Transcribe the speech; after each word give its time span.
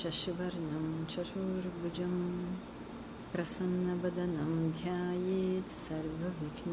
शशिवर्णं 0.00 0.86
चतुर्भुजं 1.10 2.14
प्रसन्नवदनं 3.32 4.52
ध्यायेत् 4.78 5.72
सर्वविघ्नोपशान्तये 5.72 6.72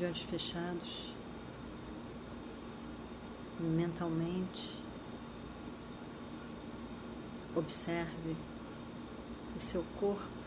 de 0.00 0.06
olhos 0.06 0.22
fechados, 0.22 1.14
mentalmente, 3.60 4.82
observe 7.54 8.34
o 9.54 9.60
seu 9.60 9.84
corpo. 9.98 10.39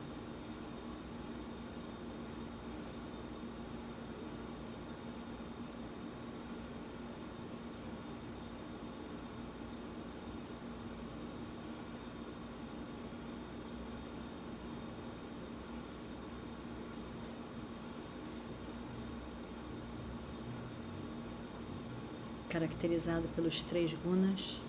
Caracterizado 22.54 23.28
pelos 23.30 23.64
três 23.64 23.92
gunas, 23.96 24.62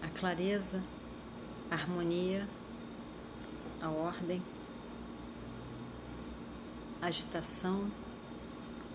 a 0.00 0.08
clareza, 0.08 0.82
a 1.70 1.74
harmonia, 1.74 2.48
a 3.82 3.90
ordem, 3.90 4.42
a 7.02 7.06
agitação, 7.08 7.92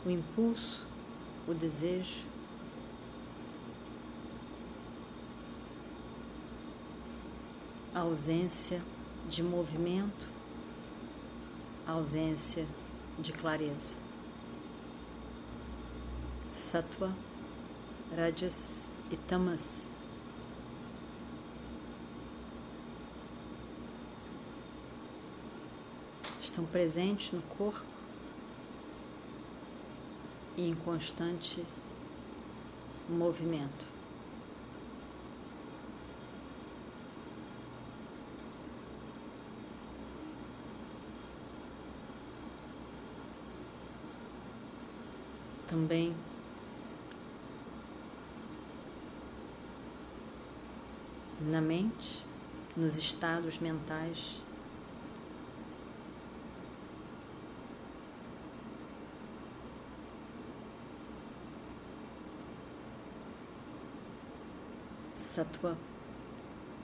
o 0.03 0.09
impulso, 0.09 0.87
o 1.47 1.53
desejo. 1.53 2.25
A 7.93 7.99
ausência 7.99 8.81
de 9.29 9.43
movimento, 9.43 10.27
a 11.85 11.91
ausência 11.91 12.65
de 13.19 13.31
clareza. 13.31 14.06
Sattva, 16.57 17.15
Rajas 18.15 18.91
e 19.11 19.15
Tamas. 19.15 19.91
Estão 26.41 26.65
presentes 26.65 27.31
no 27.31 27.43
corpo 27.43 27.85
e 30.57 30.67
em 30.67 30.73
constante 30.73 31.63
movimento. 33.07 33.85
Também 45.67 46.15
na 51.39 51.61
mente, 51.61 52.23
nos 52.75 52.97
estados 52.97 53.59
mentais. 53.59 54.41
Sattva, 65.13 65.77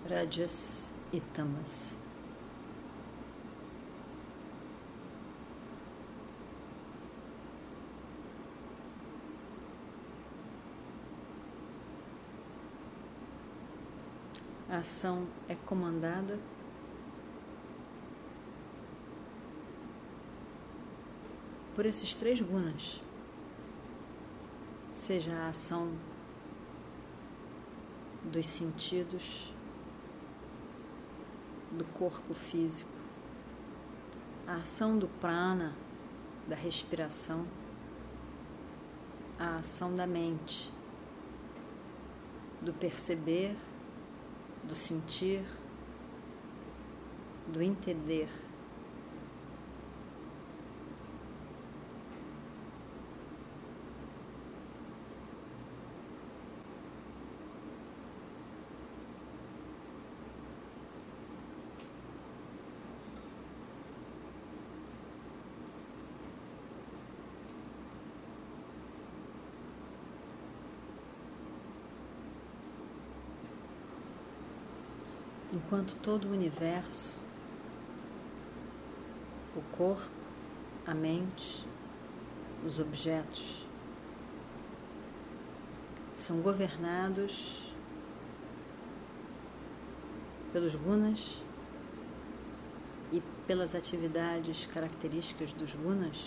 Rajas 0.07 0.93
e 1.11 1.19
Tamas. 1.19 2.02
A 14.73 14.77
ação 14.77 15.27
é 15.47 15.53
comandada. 15.53 16.39
Por 21.75 21.85
esses 21.85 22.15
três 22.15 22.41
gunas, 22.41 22.99
seja 24.91 25.31
a 25.31 25.49
ação 25.49 25.95
dos 28.23 28.47
sentidos, 28.47 29.53
do 31.71 31.85
corpo 31.93 32.33
físico, 32.33 32.89
a 34.47 34.55
ação 34.55 34.97
do 34.97 35.07
prana, 35.07 35.75
da 36.47 36.55
respiração, 36.55 37.45
a 39.37 39.57
ação 39.57 39.93
da 39.93 40.07
mente, 40.07 40.73
do 42.59 42.73
perceber 42.73 43.55
do 44.63 44.75
sentir, 44.75 45.43
do 47.47 47.61
entender. 47.61 48.29
Enquanto 75.53 75.95
todo 75.97 76.25
o 76.25 76.31
universo, 76.31 77.19
o 79.55 79.61
corpo, 79.77 80.09
a 80.85 80.95
mente, 80.95 81.63
os 82.65 82.79
objetos 82.79 83.67
são 86.15 86.41
governados 86.41 87.71
pelos 90.51 90.73
gunas 90.73 91.43
e 93.11 93.21
pelas 93.45 93.75
atividades 93.75 94.65
características 94.65 95.53
dos 95.53 95.73
gunas, 95.75 96.17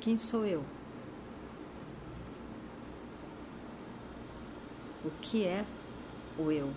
quem 0.00 0.16
sou 0.16 0.46
eu? 0.46 0.64
O 5.04 5.10
que 5.20 5.44
é 5.44 5.64
o 6.38 6.52
eu? 6.52 6.72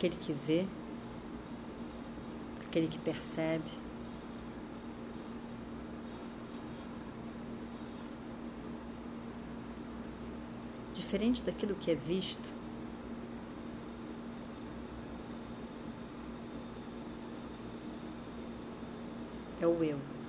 Aquele 0.00 0.16
que 0.16 0.32
vê, 0.32 0.64
aquele 2.66 2.88
que 2.88 2.98
percebe. 3.00 3.70
Diferente 10.94 11.42
daquilo 11.42 11.74
que 11.74 11.90
é 11.90 11.94
visto, 11.94 12.48
é 19.60 19.66
o 19.66 19.84
eu. 19.84 20.19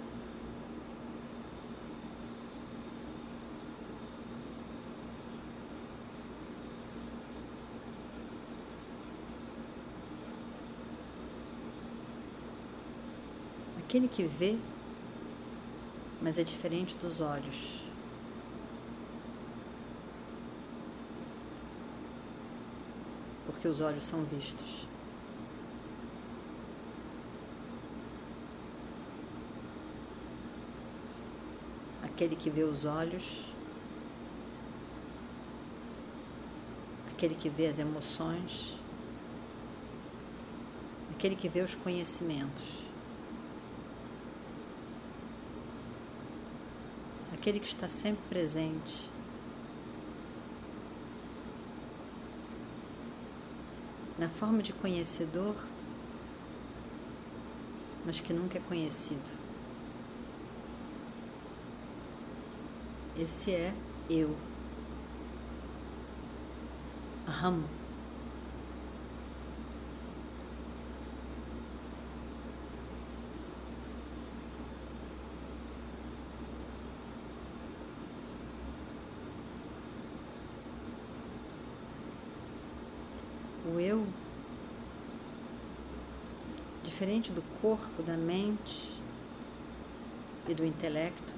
Aquele 13.91 14.07
que 14.07 14.23
vê, 14.23 14.57
mas 16.21 16.37
é 16.37 16.45
diferente 16.45 16.95
dos 16.95 17.19
olhos. 17.19 17.81
Porque 23.45 23.67
os 23.67 23.81
olhos 23.81 24.05
são 24.05 24.23
vistos. 24.23 24.87
Aquele 32.01 32.37
que 32.37 32.49
vê 32.49 32.63
os 32.63 32.85
olhos, 32.85 33.25
aquele 37.11 37.35
que 37.35 37.49
vê 37.49 37.67
as 37.67 37.77
emoções, 37.77 38.79
aquele 41.13 41.35
que 41.35 41.49
vê 41.49 41.59
os 41.59 41.75
conhecimentos. 41.75 42.80
Aquele 47.41 47.59
que 47.59 47.65
está 47.65 47.89
sempre 47.89 48.21
presente. 48.29 49.09
Na 54.19 54.29
forma 54.29 54.61
de 54.61 54.71
conhecedor, 54.73 55.55
mas 58.05 58.19
que 58.19 58.31
nunca 58.31 58.59
é 58.59 58.61
conhecido. 58.61 59.31
Esse 63.17 63.51
é 63.51 63.73
eu. 64.07 64.37
Aham. 67.27 67.80
O 83.73 83.79
eu, 83.79 84.05
diferente 86.83 87.31
do 87.31 87.41
corpo, 87.61 88.03
da 88.03 88.17
mente 88.17 88.91
e 90.47 90.53
do 90.53 90.65
intelecto, 90.65 91.33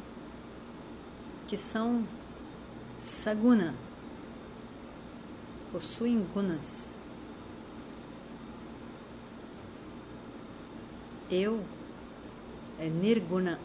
que 1.48 1.56
são 1.56 2.08
saguna, 2.98 3.76
possuem 5.72 6.24
gunas. 6.34 6.92
Eu 11.30 11.64
é 12.80 12.88
nirguna, 12.88 13.60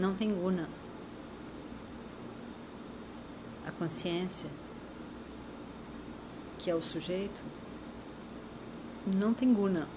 não 0.00 0.14
tem 0.14 0.28
guna. 0.28 0.68
A 3.66 3.72
consciência 3.72 4.48
que 6.68 6.72
é 6.72 6.74
o 6.74 6.82
sujeito, 6.82 7.42
não 9.16 9.32
tem 9.32 9.54
guna. 9.54 9.88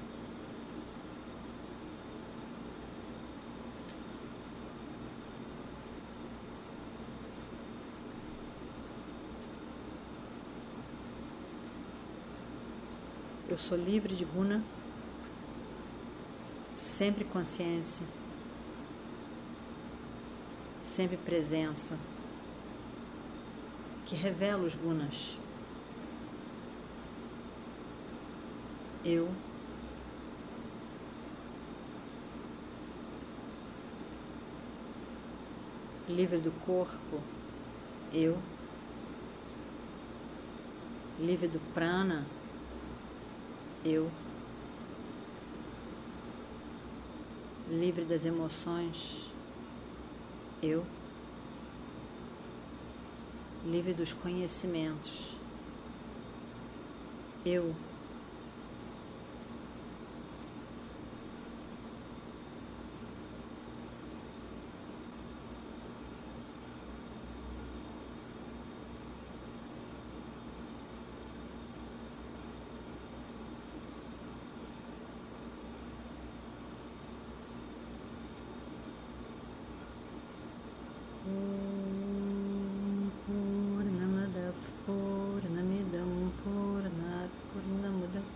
Eu 13.49 13.57
sou 13.57 13.77
livre 13.77 14.15
de 14.15 14.23
guna, 14.23 14.63
sempre 16.73 17.25
consciência, 17.25 18.07
sempre 20.81 21.17
presença, 21.17 21.97
que 24.05 24.15
revela 24.15 24.63
os 24.63 24.73
gunas. 24.73 25.40
Eu. 29.03 29.29
Livre 36.07 36.37
do 36.37 36.51
corpo, 36.65 37.21
eu. 38.13 38.37
Livre 41.19 41.47
do 41.47 41.59
prana, 41.73 42.25
eu. 43.85 44.11
Livre 47.69 48.03
das 48.03 48.25
emoções, 48.25 49.31
eu. 50.61 50.85
Livre 53.63 53.93
dos 53.93 54.11
conhecimentos, 54.11 55.35
eu 57.45 57.73